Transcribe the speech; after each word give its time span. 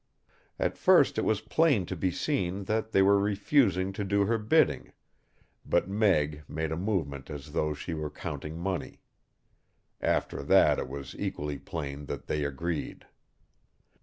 At 0.57 0.79
first 0.79 1.19
it 1.19 1.23
was 1.25 1.41
plain 1.41 1.85
to 1.85 1.95
be 1.95 2.09
seen 2.09 2.63
that 2.63 2.91
they 2.91 3.03
were 3.03 3.19
refusing 3.19 3.93
to 3.93 4.03
do 4.03 4.25
her 4.25 4.39
bidding, 4.39 4.93
but 5.63 5.87
Meg 5.87 6.41
made 6.47 6.71
a 6.71 6.75
movement 6.75 7.29
as 7.29 7.51
though 7.51 7.75
she 7.75 7.93
were 7.93 8.09
counting 8.09 8.57
money. 8.57 9.03
After 10.01 10.41
that 10.41 10.79
it 10.79 10.89
was 10.89 11.15
equally 11.19 11.59
plain 11.59 12.07
that 12.07 12.25
they 12.25 12.43
agreed. 12.43 13.05